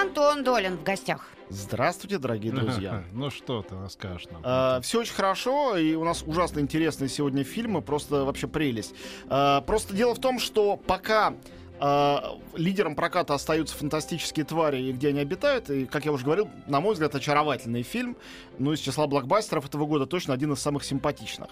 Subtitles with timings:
[0.00, 1.28] Антон Долин в гостях.
[1.50, 3.04] Здравствуйте, дорогие друзья.
[3.12, 4.40] Ну что ты расскажешь нам?
[4.42, 8.94] А, все очень хорошо, и у нас ужасно интересные сегодня фильмы, просто вообще прелесть.
[9.28, 11.34] А, просто дело в том, что пока
[11.80, 15.68] а, лидером проката остаются фантастические твари и где они обитают.
[15.68, 18.16] И, как я уже говорил, на мой взгляд, очаровательный фильм.
[18.58, 21.50] Ну, из числа блокбастеров этого года точно один из самых симпатичных.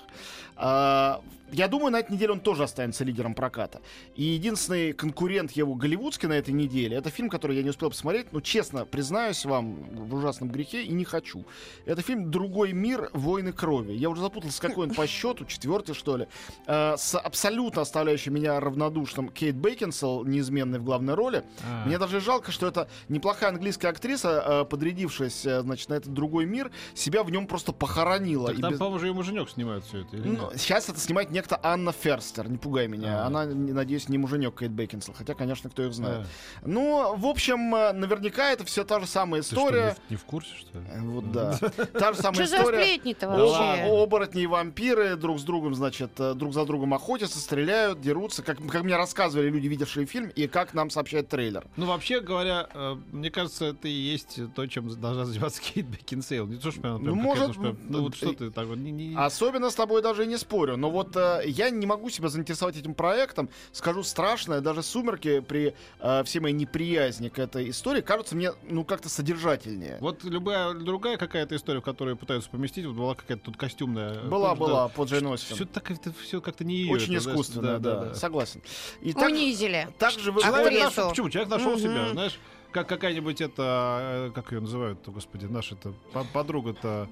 [1.52, 3.80] Я думаю, на этой неделе он тоже останется лидером проката.
[4.14, 8.32] И единственный конкурент его голливудский на этой неделе это фильм, который я не успел посмотреть,
[8.32, 11.44] но честно признаюсь вам в ужасном грехе и не хочу.
[11.84, 13.10] Это фильм «Другой мир.
[13.12, 13.92] Войны крови».
[13.92, 16.26] Я уже запутался, какой он по счету, четвертый, что ли.
[16.66, 21.44] А, с абсолютно оставляющим меня равнодушным Кейт Бейкинсел, неизменной в главной роли.
[21.66, 21.86] А.
[21.86, 26.46] Мне даже жалко, что это неплохая английская актриса, э, подрядившись, э, значит, на этот другой
[26.46, 28.48] мир, себя в нем просто похоронила.
[28.48, 30.60] Так там, без- по-моему, и муженек снимает все это, или ну, нет?
[30.60, 33.22] сейчас это снимает некто Анна Ферстер, не пугай меня.
[33.22, 33.26] А.
[33.26, 36.22] Она, надеюсь, не муженек Кейт Бекинсел, хотя, конечно, кто их знает.
[36.22, 36.26] Да.
[36.66, 39.84] Ну, в общем, э, наверняка это все та же самая Ты что, история.
[39.84, 40.84] не, в- не в курсе, что ли?
[40.90, 41.56] Э, Вот да.
[41.92, 42.78] Та же самая Что история.
[42.82, 43.82] сплетни-то О- вообще?
[44.02, 48.58] Оборотни и вампиры друг с другом, значит, э, друг за другом охотятся, стреляют, дерутся, как,
[48.68, 51.66] как мне рассказывали люди, видевшие фильм, и как нам сообщает трейлер.
[51.76, 52.68] Ну, вообще говоря,
[53.12, 56.46] мне кажется, это и есть то, чем должна заниматься Кейт Бекинсейл.
[56.46, 58.78] Не то, что прям, Ну, может, прям- ну, вот что ты так вот...
[58.78, 60.76] не- не- Особенно с тобой даже и не спорю.
[60.76, 63.48] Но вот э, я не могу себя заинтересовать этим проектом.
[63.72, 68.84] Скажу страшное, даже «Сумерки» при э, всей моей неприязни к этой истории кажутся мне, ну,
[68.84, 69.98] как-то содержательнее.
[70.00, 74.22] Вот любая другая какая-то история, в которую пытаются поместить, вот была какая-то тут костюмная.
[74.22, 74.94] Была, Помнишь, была, да?
[74.94, 75.56] по Джейн Остин.
[75.56, 76.92] Все так, это все как-то не ее.
[76.92, 78.62] Очень это, искусственно, да, согласен.
[79.00, 79.88] И так, Унизили.
[79.98, 80.42] также вы...
[80.42, 80.84] Человек Актрису.
[80.84, 81.30] нашел, почему?
[81.30, 81.80] Человек нашел Мгм.
[81.80, 82.38] себя, знаешь,
[82.70, 83.98] как какая-нибудь это,
[84.28, 85.94] э, как ее называют, господи, наша это
[86.32, 87.08] подруга-то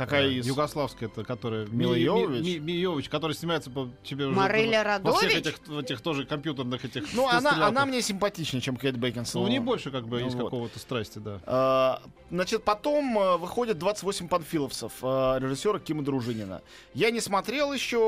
[0.00, 0.46] Какая э, из...
[0.46, 2.42] югославская, это, которая Мила Ми- Ми- Йовович?
[2.46, 5.46] Ми- Ми Йовович, которая снимается по тебе уже Мариля во всех Радович?
[5.46, 7.12] этих, этих тоже компьютерных этих.
[7.12, 9.40] Ну, она, она мне симпатичнее, чем Кейт Бекинсел.
[9.40, 10.44] Ну, у нее больше как бы Ну, есть вот.
[10.44, 11.40] какого-то страсти, да.
[11.44, 16.62] А, Значит, потом э, выходит 28 панфиловцев э, режиссера Кима Дружинина.
[16.94, 17.98] Я не смотрел еще,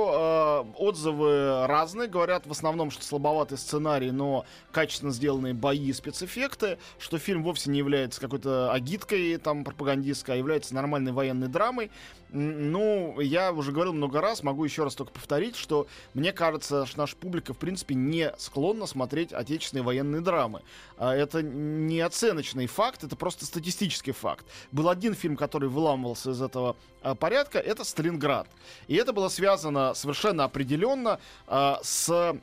[0.79, 7.19] отзывы разные, говорят в основном, что слабоватый сценарий, но качественно сделанные бои и спецэффекты, что
[7.19, 11.82] фильм вовсе не является какой-то агиткой там пропагандистской, а является нормальной военной драмой.
[12.31, 16.87] М, Ну, я уже говорил много раз, могу еще раз только повторить, что мне кажется,
[16.87, 20.63] что наша публика, в принципе, не склонна смотреть отечественные военные драмы.
[20.97, 24.47] А Это не оценочный факт, это просто статистический факт.
[24.71, 28.49] Был один фильм, который выламывался из этого а, порядка, это «Сталинград».
[28.89, 32.37] И это было связано совершенно определенно а, с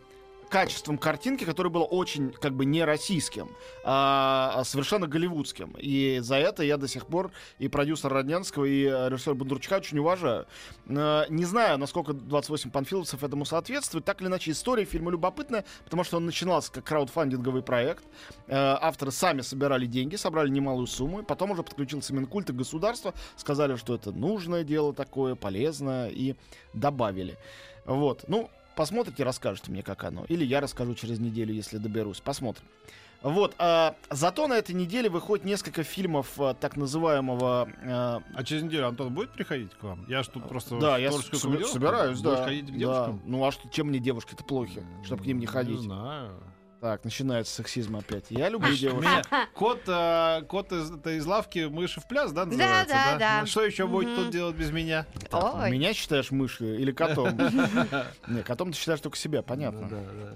[0.50, 5.76] качеством картинки, которое было очень как бы не российским, а совершенно голливудским.
[5.80, 10.00] И за это я до сих пор и продюсер Роднянского, и э, режиссер Бондарчука очень
[10.00, 10.48] уважаю.
[10.88, 14.06] Э, Не знаю, насколько 28 панфиловцев этому соответствует.
[14.06, 18.04] Так или иначе, история фильма любопытная, потому что он начинался как краудфандинговый проект.
[18.48, 21.20] Э, Авторы сами собирали деньги, собрали немалую сумму.
[21.22, 23.14] и Потом уже подключился Минкульт и государство.
[23.38, 26.36] Сказали, что это нужное дело такое, полезное, и
[26.74, 27.38] добавили.
[27.86, 28.26] Вот.
[28.28, 30.24] Ну, посмотрите, расскажете мне, как оно.
[30.30, 32.22] Или я расскажу через неделю, если доберусь.
[32.22, 32.64] Посмотрим.
[33.22, 33.54] Вот.
[33.58, 37.68] а, зато на этой неделе выходит несколько фильмов а, так называемого...
[37.84, 40.06] а, А через неделю Антон будет приходить к вам?
[40.08, 42.46] Я ж тут просто да, я с- собираюсь, Будешь да.
[42.46, 42.78] ходить к да.
[42.78, 43.22] девушкам?
[43.26, 45.76] Ну а что, чем мне девушки-то плохи, чтобы к ним не ходить?
[45.80, 46.42] Не знаю.
[46.82, 48.26] Так, начинается сексизм опять.
[48.30, 49.02] Я люблю У девушек.
[49.02, 49.22] меня
[49.54, 52.96] кот, а, кот из, это из лавки мыши в пляс, да, называется?
[52.96, 53.46] да, да.
[53.46, 55.06] Что еще будет тут делать без меня?
[55.34, 55.72] Ой.
[55.72, 57.38] Меня считаешь мышью или котом?
[58.28, 59.90] Нет, котом ты считаешь только себя, понятно.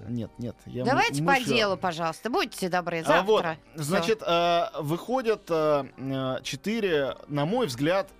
[0.08, 0.54] Нет, нет.
[0.66, 2.28] я Давайте мы- по мышью- делу, пожалуйста.
[2.28, 3.02] Будьте добры.
[3.06, 3.58] А вот, Завтра.
[3.76, 8.10] значит, э, выходят э, э, четыре, на мой взгляд,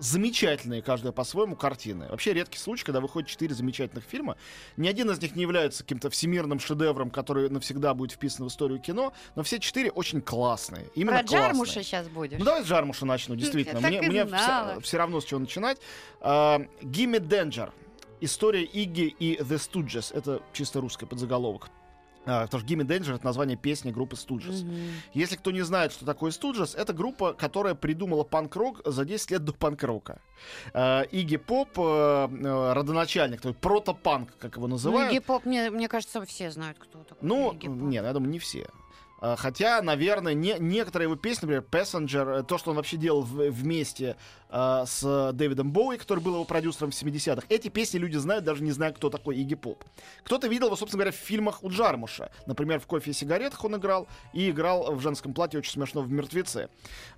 [0.00, 2.08] замечательные, каждая по-своему, картины.
[2.08, 4.36] Вообще редкий случай, когда выходит четыре замечательных фильма.
[4.76, 8.80] Ни один из них не является каким-то всемирным шедевром, который навсегда будет вписан в историю
[8.80, 10.86] кино, но все четыре очень классные.
[10.94, 11.48] Именно Про классные.
[11.48, 12.38] Джармуша сейчас будешь.
[12.38, 13.80] Ну давай с Джармуша начну, действительно.
[13.80, 14.80] так Мне, мне знала.
[14.80, 15.78] все, равно с чего начинать.
[16.20, 17.70] А, Gimme Danger.
[18.22, 20.14] История Игги и The Stooges.
[20.14, 21.68] Это чисто русский подзаголовок.
[22.32, 24.64] А, потому что Gimme Danger— это название песни группы Stooges.
[24.64, 24.76] Мгм.
[25.14, 29.44] Если кто не знает, что такое Stooges, это группа, которая придумала панк-рок за 10 лет
[29.44, 30.20] до панк-рока.
[30.72, 35.10] А, Игги Поп, э, э, родоначальник, то есть прото-панк, как его Ну, называют.
[35.12, 38.68] Игги Поп, мне, мне кажется, все знают, кто такой Ну, нет, я думаю, не все.
[39.22, 43.22] А, Хотя, наверное, не, некоторые его песни, например, Passenger, э, то, что он вообще делал
[43.22, 44.16] в- вместе
[44.50, 48.62] а, с Дэвидом Боуи, который был его продюсером в 70-х, эти песни люди знают, даже
[48.62, 49.84] не зная, кто такой Игги Поп.
[50.24, 52.30] Кто-то видел его, собственно говоря, в фильмах у Джармуша.
[52.46, 56.10] Например, в «Кофе и сигаретах» он играл, и играл в женском платье очень смешно в
[56.10, 56.68] «Мертвеце».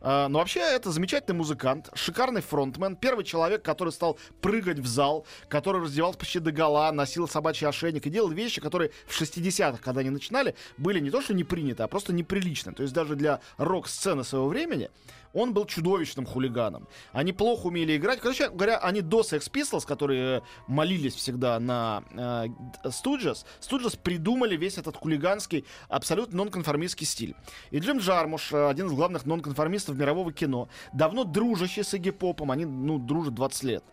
[0.00, 5.26] А, Но вообще, это замечательный музыкант, шикарный фронтмен, первый человек, который стал прыгать в зал,
[5.49, 10.00] который раздевался почти до гола, носил собачий ошейник и делал вещи, которые в 60-х, когда
[10.00, 12.73] они начинали, были не то что не приняты, а просто неприличны.
[12.73, 14.90] То есть даже для рок-сцены своего времени
[15.32, 16.88] он был чудовищным хулиганом.
[17.12, 18.19] Они плохо умели играть.
[18.20, 22.46] Короче говоря, они до Sex Pistols, которые молились всегда на э,
[22.84, 27.36] Stooges, Stooges придумали весь этот хулиганский, абсолютно нонконформистский стиль.
[27.70, 32.50] И Джим Джармуш, э, один из главных нонконформистов мирового кино, давно дружащий с Игги Попом,
[32.50, 33.84] они, ну, дружат 20 лет.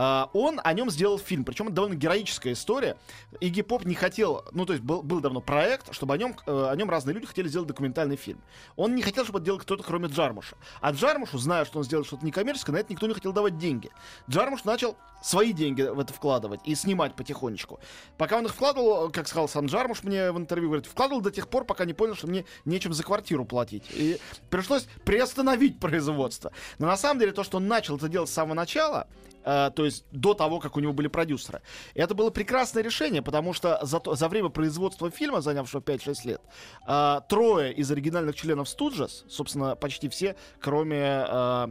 [0.00, 2.96] А, он о нем сделал фильм, причем это довольно героическая история.
[3.40, 6.68] Игги Поп не хотел, ну то есть был, был давно проект, чтобы о нем, э,
[6.70, 8.40] о нем разные люди хотели сделать документальный фильм.
[8.76, 10.56] Он не хотел, чтобы это делал кто-то, кроме Джармуша.
[10.80, 13.90] А Джармушу, зная, что он сделает что-то некоммерческое, на это никто не хотел давать деньги.
[14.30, 17.80] Джармуш начал свои деньги в это вкладывать и снимать потихонечку.
[18.18, 21.48] Пока он их вкладывал, как сказал сам Джармуш мне в интервью, говорит, вкладывал до тех
[21.48, 23.86] пор, пока не понял, что мне нечем за квартиру платить.
[23.90, 26.52] И пришлось приостановить производство.
[26.78, 29.08] Но на самом деле то, что он начал это делать с самого начала,
[29.48, 31.62] то есть до того, как у него были продюсеры.
[31.94, 36.42] Это было прекрасное решение, потому что за, за время производства фильма, занявшего 5-6 лет,
[36.86, 41.66] э, трое из оригинальных членов Студжес, собственно, почти все, кроме э,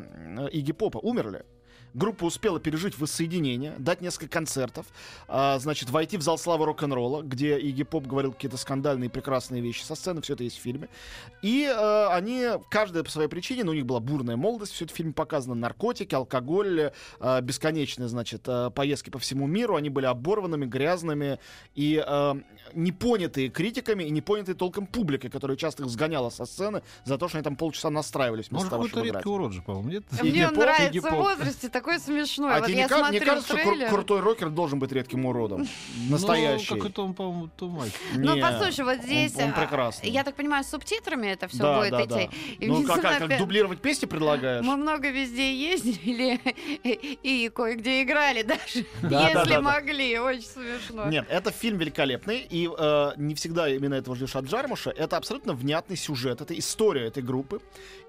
[0.52, 1.46] Игги Попа, умерли.
[1.94, 4.86] Группа успела пережить воссоединение, дать несколько концертов,
[5.28, 9.84] а, значит, войти в зал славы рок-н-ролла, где Игги Поп говорил какие-то скандальные прекрасные вещи
[9.84, 10.90] со сцены, все это есть в фильме.
[11.42, 14.94] И э, они, каждая по своей причине, но у них была бурная молодость, все это
[14.94, 20.06] в фильме показано, наркотики, алкоголь, э, бесконечные, значит, э, поездки по всему миру, они были
[20.06, 21.40] оборванными, грязными
[21.76, 22.34] и э,
[22.74, 27.38] непонятые критиками и непонятые толком публикой, которая часто их сгоняла со сцены за то, что
[27.38, 30.04] они там полчаса настраивались вместо Может, того, какой-то редкий урод же, по-моему, нет?
[30.22, 32.56] Мне он нравится в возрасте, такой смешной.
[32.56, 33.90] А вот тебе я не, не кажется, что кру- трейлер.
[33.90, 35.68] крутой рокер должен быть редким уродом?
[36.10, 36.74] Настоящий.
[36.74, 37.92] Ну, как это он, по-моему, Тумач.
[38.16, 39.36] Ну, послушай, вот здесь...
[39.36, 40.10] Он, он а, прекрасный.
[40.10, 42.30] Я так понимаю, с субтитрами это все да, будет да, идти.
[42.30, 42.66] да.
[42.66, 44.66] И Ну, как, как, знаю, как дублировать песни предлагаешь?
[44.66, 46.40] Мы много везде ездили
[46.84, 49.62] и, и кое-где играли даже, Да, да, если да, да.
[49.62, 50.18] могли.
[50.20, 51.10] Очень смешно.
[51.10, 54.90] Нет, это фильм великолепный, и э, не всегда именно этого ждешь от Джармуша.
[54.90, 57.62] Это абсолютно внятный сюжет, это история этой группы.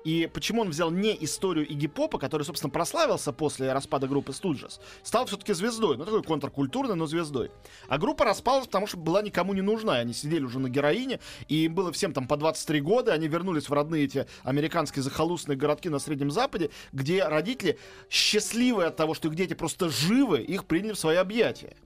[0.04, 4.80] И почему он взял не историю Игги Попа, который, собственно, прославился после распада группы Студжес,
[5.02, 7.50] стал все-таки звездой, ну такой контркультурной, но звездой.
[7.88, 9.94] А группа распалась, потому что была никому не нужна.
[9.94, 13.68] Они сидели уже на героине, и им было всем там по 23 года, они вернулись
[13.68, 17.78] в родные эти американские захолустные городки на Среднем Западе, где родители,
[18.10, 21.76] счастливые от того, что их дети просто живы, их приняли в свои объятия.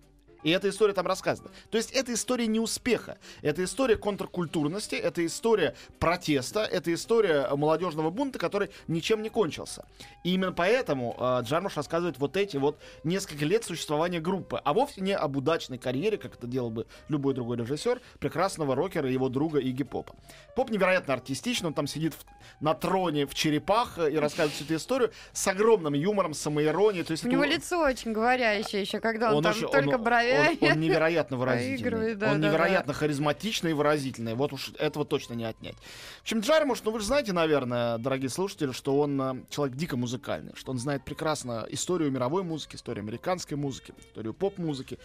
[0.43, 1.51] И эта история там рассказана.
[1.71, 3.19] То есть это история не успеха.
[3.43, 9.85] Это история контркультурности, это история протеста, это история молодежного бунта, который ничем не кончился.
[10.25, 15.01] И именно поэтому э, Джармуш рассказывает вот эти вот несколько лет существования группы, а вовсе
[15.01, 19.29] не об удачной карьере, как это делал бы любой другой режиссер, прекрасного рокера и его
[19.29, 20.15] друга Игги Попа.
[20.57, 22.25] Поп невероятно артистичный, он там сидит в-
[22.63, 27.05] на троне в черепах э, и рассказывает всю эту историю с огромным юмором, самоиронией.
[27.05, 30.32] То есть У него лицо очень говорящее еще, когда он, там очень- только он- бровями.
[30.61, 32.15] Он, он невероятно выразительный.
[32.15, 34.35] Да, он да, невероятно харизматичный и выразительный.
[34.35, 35.77] Вот уж этого точно не отнять.
[36.19, 39.97] В общем, Джармуш, ну вы же знаете, наверное, дорогие слушатели, что он э, человек дико
[39.97, 44.99] музыкальный, что он знает прекрасно историю мировой музыки, историю американской музыки, историю поп-музыки.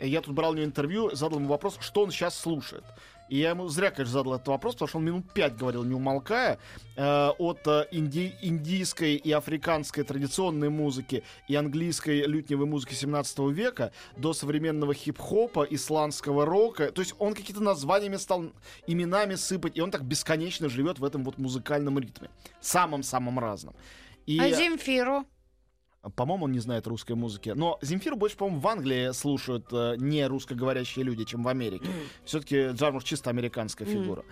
[0.00, 2.84] Я тут брал у него интервью, задал ему вопрос, что он сейчас слушает.
[3.32, 5.94] И я ему зря, конечно, задал этот вопрос, потому что он минут пять говорил, не
[5.94, 6.58] умолкая,
[6.96, 13.90] э, от э, инди- индийской и африканской традиционной музыки и английской лютневой музыки 17 века
[14.18, 16.92] до современного хип-хопа, исландского рока.
[16.92, 18.52] То есть он какие-то названиями стал
[18.86, 22.28] именами сыпать, и он так бесконечно живет в этом вот музыкальном ритме.
[22.60, 23.74] Самым-самым разным.
[24.26, 25.24] И, А Земфиру?
[26.10, 27.52] По-моему, он не знает русской музыки.
[27.54, 31.86] Но Земфиру больше, по-моему, в Англии слушают э, не русскоговорящие люди, чем в Америке.
[32.24, 34.24] Все-таки Джармуш чисто американская фигура.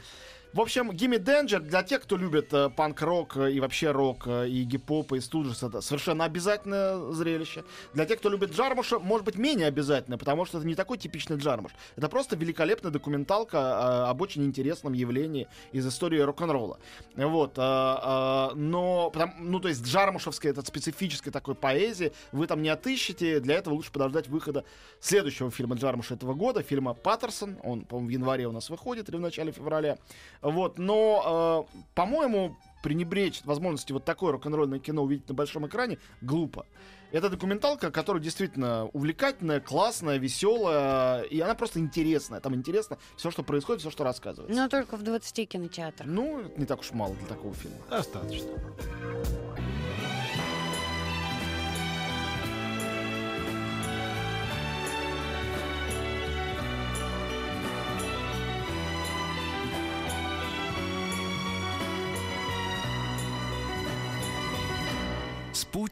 [0.53, 4.49] В общем, Gimme Danger для тех, кто любит э, панк-рок э, и вообще рок, э,
[4.49, 7.63] и гип-поп, и студжес, это совершенно обязательное зрелище.
[7.95, 11.37] Для тех, кто любит Джармуша, может быть, менее обязательное, потому что это не такой типичный
[11.37, 11.71] Джармуш.
[11.95, 16.81] Это просто великолепная документалка об очень интересном явлении из истории рок-н-ролла.
[17.15, 17.57] Вот.
[17.57, 23.39] но, ну, то есть Джармушевской, этот специфической такой поэзии вы там не отыщете.
[23.39, 24.65] Для этого лучше подождать выхода
[24.99, 27.57] следующего фильма Джармуша этого года, фильма «Паттерсон».
[27.63, 29.97] Он, по-моему, в январе у нас выходит или в начале февраля.
[30.43, 36.67] Вот, но, э, по-моему, пренебречь возможностью вот такое рок-н-ролльное кино увидеть на большом экране глупо.
[37.13, 42.41] Это документалка, которая действительно увлекательная, классная, веселая, и она просто интересная.
[42.41, 44.57] Там интересно все, что происходит, все, что рассказывается.
[44.59, 46.09] Но только в 20 кинотеатрах.
[46.09, 47.79] Ну, не так уж мало для такого фильма.
[47.91, 48.51] Достаточно.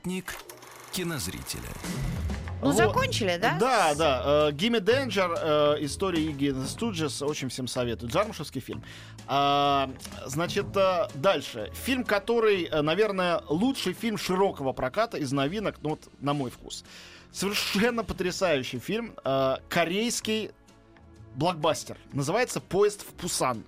[0.09, 0.35] Спутник
[0.93, 1.69] кинозрителя.
[2.63, 2.77] Ну, Вот.
[2.77, 3.59] закончили, да?
[3.61, 4.49] Да, да.
[4.53, 8.11] Gimme Danger, э, история Игги Студжес, очень всем советую.
[8.11, 8.83] Джармушевский фильм.
[9.27, 9.91] А,
[10.25, 11.71] значит, э, дальше.
[11.75, 16.85] Фильм, который, э, наверное, лучший фильм широкого проката из новинок, ну вот, на мой вкус.
[17.31, 19.13] Совершенно потрясающий фильм.
[19.25, 20.53] э, корейский
[21.35, 21.99] блокбастер.
[22.15, 23.63] Называется «Поезд в Пусан».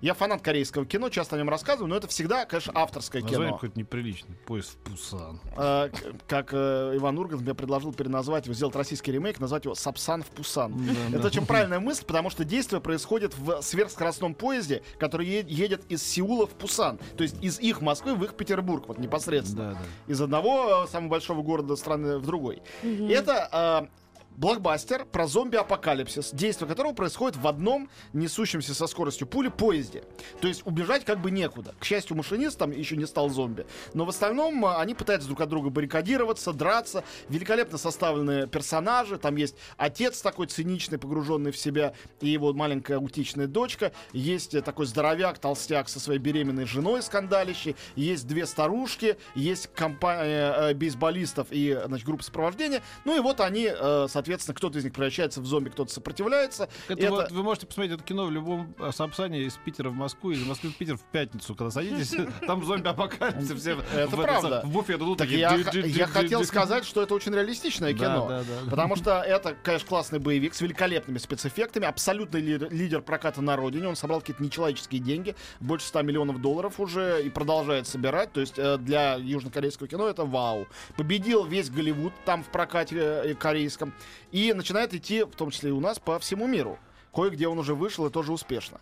[0.00, 3.56] Я фанат корейского кино, часто о нем рассказываю, но это всегда, конечно, авторское Название кино.
[3.56, 4.36] какое-то неприличное.
[4.46, 5.40] Поезд в Пусан.
[5.56, 5.90] Э,
[6.26, 10.26] как э, Иван Ургант мне предложил переназвать его, сделать российский ремейк, назвать его «Сапсан в
[10.28, 10.72] Пусан».
[10.86, 11.26] Да, Это да.
[11.28, 16.46] очень правильная мысль, потому что действие происходит в сверхскоростном поезде, который е- едет из Сеула
[16.46, 16.98] в Пусан.
[17.16, 19.72] То есть из их Москвы в их Петербург, вот непосредственно.
[19.72, 20.12] Да, да.
[20.12, 22.62] Из одного э, самого большого города страны в другой.
[22.82, 24.09] Это э,
[24.40, 30.02] блокбастер про зомби-апокалипсис, действие которого происходит в одном несущемся со скоростью пули поезде.
[30.40, 31.74] То есть убежать как бы некуда.
[31.78, 33.66] К счастью, машинист там еще не стал зомби.
[33.92, 37.04] Но в остальном э, они пытаются друг от друга баррикадироваться, драться.
[37.28, 39.18] Великолепно составленные персонажи.
[39.18, 41.92] Там есть отец такой циничный, погруженный в себя,
[42.22, 43.92] и его маленькая аутичная дочка.
[44.14, 47.76] Есть э, такой здоровяк, толстяк со своей беременной женой скандалищей.
[47.94, 52.80] Есть две старушки, есть компания э, бейсболистов и значит, группа сопровождения.
[53.04, 56.68] Ну и вот они, э, соответственно, кто-то из них превращается в зомби, кто-то сопротивляется.
[56.88, 59.94] Это, Это- вот вы можете посмотреть это кино в любом э, Сапсане из Питера в
[59.94, 62.14] Москву, из Москвы в Питер в пятницу, когда садитесь,
[62.46, 63.58] там зомби-апокалипсис.
[63.60, 64.62] все Это в правда.
[64.64, 68.26] В буфет идут Так такие я, хотел сказать, что это очень реалистичное кино.
[68.28, 68.70] да, да.
[68.70, 73.88] Потому что это, конечно, классный боевик с великолепными спецэффектами, абсолютный ли- лидер проката на родине.
[73.88, 78.32] Он собрал какие-то нечеловеческие деньги, больше 100 миллионов долларов уже, и продолжает собирать.
[78.32, 80.66] То есть э, для южнокорейского кино это вау.
[80.96, 83.92] Победил весь Голливуд там в прокате э, корейском.
[84.32, 86.78] И начинает идти, в том числе и у нас, по всему миру.
[87.14, 88.80] Кое-где он уже вышел и тоже успешно.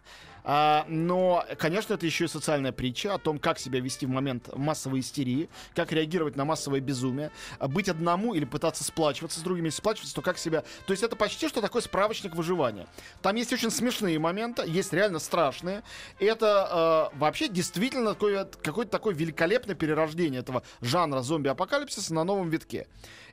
[0.50, 4.48] А, но, конечно, это еще и социальная притча о том, как себя вести в момент
[4.56, 9.66] массовой истерии, как реагировать на массовое безумие, а быть одному или пытаться сплачиваться с другими.
[9.66, 10.62] Если сплачиваться, то как себя...
[10.86, 12.86] То есть это почти что такой справочник выживания.
[13.20, 15.82] Там есть очень смешные моменты, есть реально страшные.
[16.18, 22.86] Это э, вообще действительно какое-то такое великолепное перерождение этого жанра зомби-апокалипсиса на новом витке.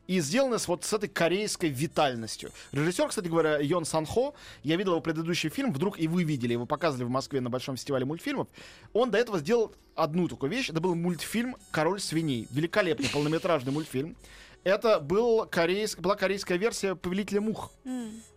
[0.07, 2.51] И сделано с вот с этой корейской витальностью.
[2.71, 6.53] Режиссер, кстати говоря, Йон Сан Хо, я видел его предыдущий фильм, вдруг и вы видели,
[6.53, 8.47] его показывали в Москве на Большом фестивале мультфильмов.
[8.93, 12.47] Он до этого сделал одну такую вещь, это был мультфильм «Король свиней».
[12.51, 14.15] Великолепный полнометражный мультфильм.
[14.65, 17.71] Это был корейск- была корейская версия «Повелителя мух».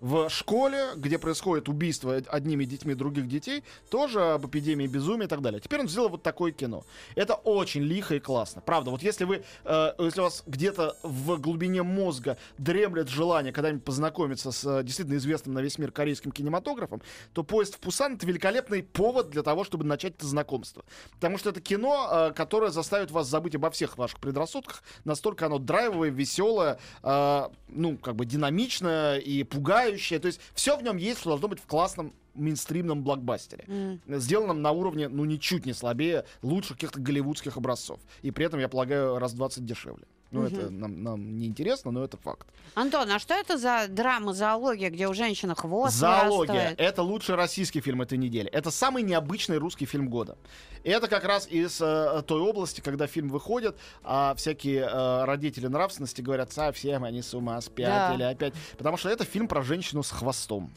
[0.00, 5.40] В школе, где происходит убийство одними детьми других детей, тоже об эпидемии безумия и так
[5.40, 5.60] далее.
[5.60, 6.84] Теперь он сделал вот такое кино.
[7.16, 8.60] Это очень лихо и классно.
[8.60, 13.84] Правда, вот если вы, э, если у вас где-то в глубине мозга дремлет желание когда-нибудь
[13.84, 18.26] познакомиться с э, действительно известным на весь мир корейским кинематографом, то «Поезд в Пусан»— это
[18.26, 20.84] великолепный повод для того, чтобы начать это знакомство.
[21.14, 24.82] Потому что это кино, э, которое заставит вас забыть обо всех ваших предрассудках.
[25.04, 30.18] Настолько оно драйвовое, веселое, э, ну, как бы динамичное и пугающее.
[30.18, 33.64] То есть все в нем есть, что должно быть в классном мейнстримном блокбастере.
[34.06, 38.00] Сделанном на уровне, ну, ничуть не слабее лучших каких-то голливудских образцов.
[38.22, 40.04] И при этом, я полагаю, раз в 20 дешевле.
[40.30, 42.46] Ну, это нам, нам не интересно, но это факт.
[42.74, 46.74] Антон, а что это за драма, зоология, где у женщины хвост Зоология.
[46.76, 48.48] Это лучший российский фильм этой недели.
[48.50, 50.36] Это самый необычный русский фильм года.
[50.84, 55.66] И это как раз из э, той области, когда фильм выходит, а всякие э, родители
[55.66, 58.14] нравственности говорят, совсем они с ума спят Да.
[58.14, 58.54] или опять.
[58.76, 60.70] Потому что это фильм про женщину с хвостом.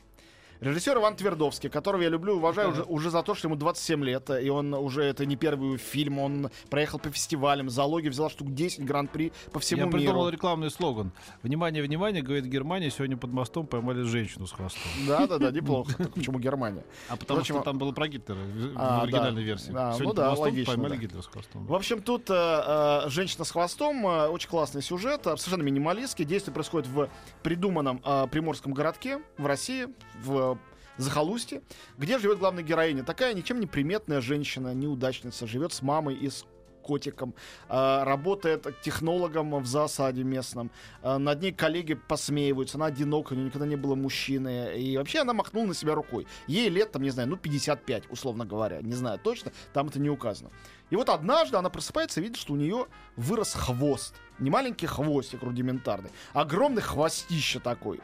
[0.62, 4.03] Режиссер Иван Твердовский, которого я люблю и уважаю уже, уже за то, что ему 27
[4.06, 8.53] лет, и он уже это не первый фильм, он проехал по фестивалям, зоология взяла штук
[8.53, 9.98] 10 гран-при по всему Я миру.
[9.98, 11.13] придумал рекламный слоган.
[11.41, 14.84] Внимание, внимание, говорит Германия, сегодня под мостом поймали женщину с хвостом.
[15.08, 15.94] Да, да, да, неплохо.
[16.13, 16.86] Почему Германия?
[17.10, 19.72] А потому что там было про Гитлера в А, оригинальной версии.
[19.72, 20.98] Да, Сегодня ну под да, мостом логично, поймали.
[20.98, 21.65] Гитлера с хвостом.
[21.65, 26.24] В общем, тут э, э, женщина с хвостом, э, очень классный сюжет, совершенно минималистский.
[26.24, 27.10] Действие происходит в
[27.41, 28.00] придуманном
[28.30, 29.88] приморском городке в России,
[30.24, 30.50] в
[30.98, 31.62] захолустье,
[31.98, 33.04] где живет главная героиня.
[33.04, 36.46] Такая ничем не приметная женщина, неудачница, живет с мамой и с
[36.82, 37.34] котиком,
[37.70, 40.72] э, работает технологом в засаде местном.
[41.02, 44.78] Э, над ней коллеги посмеиваются, она одинока, у нее никогда не было мужчины.
[44.78, 46.28] И вообще она махнула на себя рукой.
[46.48, 48.82] Ей лет, там, не знаю, ну 55, условно говоря.
[48.82, 50.52] Не знаю точно, там это не указано.
[50.90, 54.16] И вот однажды она просыпается и видит, что у нее вырос хвост.
[54.40, 58.02] Не маленький хвостик рудиментарный, а огромный хвостище такой.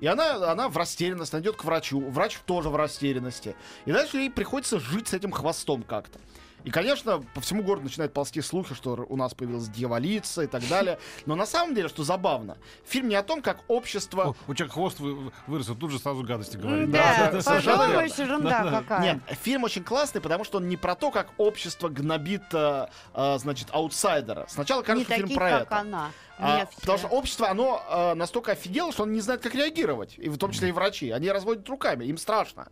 [0.00, 2.00] И она, она в растерянности, она идет к врачу.
[2.10, 3.56] Врач тоже в растерянности.
[3.86, 6.18] И дальше ей приходится жить с этим хвостом как-то.
[6.64, 10.66] И, конечно, по всему городу начинают ползти слухи, что у нас появилась дьяволица и так
[10.66, 10.98] далее.
[11.26, 14.28] Но на самом деле, что забавно, фильм не о том, как общество...
[14.28, 16.90] О, у человека хвост вы- вырос, и тут же сразу гадости говорит.
[16.90, 18.32] Да, да, совершенно пожалуйста, верно.
[18.32, 18.80] ерунда Да-да.
[18.80, 19.00] какая.
[19.02, 23.38] Нет, фильм очень классный, потому что он не про то, как общество гнобит, э, э,
[23.38, 24.46] значит, аутсайдера.
[24.48, 25.78] Сначала Не кажется, фильм про как это.
[25.80, 26.10] она.
[26.38, 30.14] А, потому что общество, оно э, настолько офигело, что оно не знает, как реагировать.
[30.18, 31.10] И в том числе и врачи.
[31.10, 32.68] Они разводят руками, им страшно.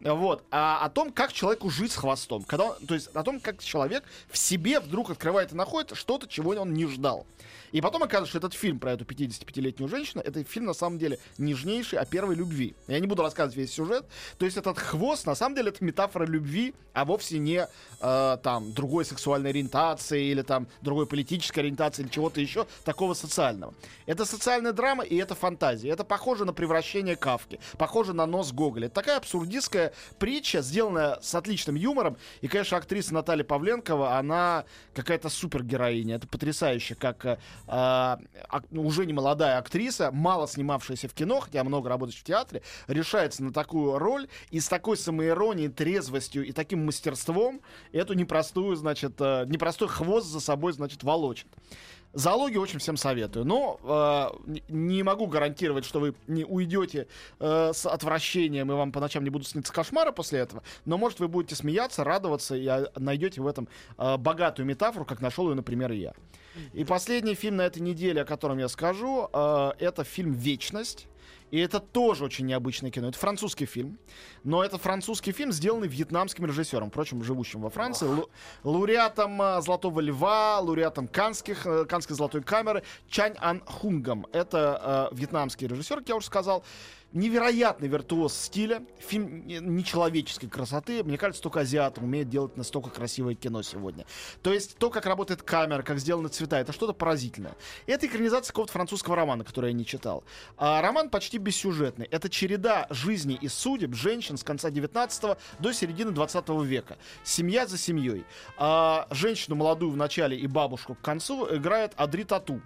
[0.00, 0.42] Вот.
[0.50, 2.42] А о том, как человеку жить с хвостом.
[2.44, 6.26] Когда он- то есть о том, как человек в себе вдруг открывает и находит что-то,
[6.26, 7.26] чего он не ждал.
[7.72, 11.18] И потом оказывается, что этот фильм про эту 55-летнюю женщину, это фильм на самом деле
[11.38, 12.74] нежнейший о первой любви.
[12.86, 14.04] Я не буду рассказывать весь сюжет.
[14.38, 17.66] То есть этот хвост, на самом деле, это метафора любви, а вовсе не
[18.00, 23.74] э, там другой сексуальной ориентации или там другой политической ориентации или чего-то еще такого социального.
[24.06, 25.90] Это социальная драма и это фантазия.
[25.90, 28.86] Это похоже на превращение Кавки, похоже на нос Гоголя.
[28.86, 32.16] Это такая абсурдистская притча, сделанная с отличным юмором.
[32.40, 36.16] И, конечно, актриса Наталья Павленкова, она какая-то супергероиня.
[36.16, 41.64] Это потрясающе, как э, ак- ну, уже не молодая актриса, мало снимавшаяся в кино, хотя
[41.64, 46.86] много работающая в театре, решается на такую роль и с такой самоиронией, трезвостью и таким
[46.86, 47.60] мастерством
[47.92, 51.48] эту непростую, значит, э, непростой хвост за собой, значит, волочит.
[52.14, 53.44] Зоологию очень всем советую.
[53.44, 53.80] Но
[54.46, 57.08] э, не могу гарантировать, что вы не уйдете
[57.40, 60.62] э, с отвращением, и вам по ночам не будут сниться кошмары после этого.
[60.84, 63.68] Но, может, вы будете смеяться, радоваться, и а, найдете в этом
[63.98, 66.14] э, богатую метафору, как нашел ее, например, я.
[66.72, 71.08] И последний фильм на этой неделе, о котором я скажу, э, это фильм «Вечность».
[71.54, 73.06] И это тоже очень необычное кино.
[73.10, 73.96] Это французский фильм.
[74.42, 78.28] Но это французский фильм, сделанный вьетнамским режиссером, впрочем, живущим во Франции, лу-
[78.64, 84.26] лауреатом э, Золотого Льва, лауреатом Канских, э, Канской Золотой Камеры Чань Ан Хунгом.
[84.32, 86.64] Это э, вьетнамский режиссер, как я уже сказал.
[87.14, 88.84] Невероятный виртуоз стиля.
[88.98, 91.04] Фильм не- нечеловеческой красоты.
[91.04, 94.04] Мне кажется, только азиаты умеют делать настолько красивое кино сегодня.
[94.42, 97.54] То есть то, как работает камера, как сделаны цвета, это что-то поразительное.
[97.86, 100.24] Это экранизация какого-то французского романа, который я не читал.
[100.56, 102.06] А роман почти бессюжетный.
[102.06, 106.98] Это череда жизней и судеб женщин с конца 19 до середины 20 века.
[107.22, 108.24] Семья за семьей.
[108.56, 112.60] А женщину молодую в начале и бабушку к концу играет Адри Тату.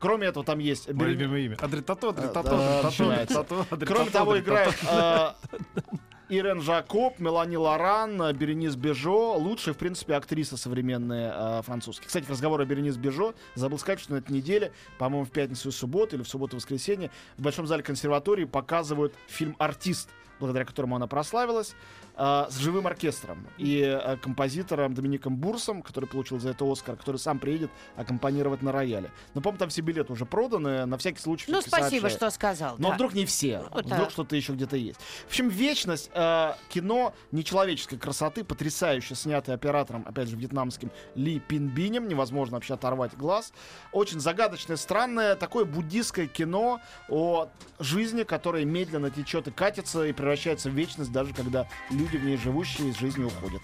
[0.00, 0.88] Кроме этого, там есть...
[0.88, 1.56] Мое берег- любимое имя.
[1.60, 3.40] Адритато, адритато, да, адритато, начинается.
[3.40, 5.32] адритато, адритато, Кроме того, играет э,
[6.30, 9.36] Ирен Жакоб, Мелани Лоран, э, Беренис Бежо.
[9.36, 12.06] Лучшие, в принципе, актрисы современные э, французские.
[12.06, 15.72] Кстати, разговор о Беренис Бежо забыл сказать, что на этой неделе, по-моему, в пятницу и
[15.72, 20.08] субботу или в субботу-воскресенье в Большом зале консерватории показывают фильм «Артист»,
[20.40, 21.74] благодаря которому она прославилась,
[22.16, 27.18] э, с живым оркестром и э, композитором Домиником Бурсом, который получил за это Оскар, который
[27.18, 29.10] сам приедет аккомпанировать на рояле.
[29.34, 31.50] Но, по-моему, там все билеты уже проданы, на всякий случай.
[31.50, 32.10] Ну, спасибо, сообщаю.
[32.10, 32.76] что сказал.
[32.78, 32.94] Но да.
[32.94, 33.64] вдруг не все.
[33.72, 34.10] Ну, вдруг так.
[34.10, 35.00] что-то еще где-то есть.
[35.00, 42.08] В общем, вечность э, кино нечеловеческой красоты, потрясающе снятый оператором, опять же, вьетнамским Ли Пинбинем.
[42.08, 43.52] Невозможно вообще оторвать глаз.
[43.92, 47.48] Очень загадочное, странное, такое буддийское кино о
[47.78, 52.36] жизни, которая медленно течет и катится, и превращается в вечность, даже когда люди в ней
[52.36, 53.62] живущие из жизни уходят.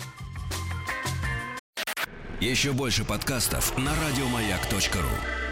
[2.40, 5.45] Еще больше подкастов на радиомаяк.ру.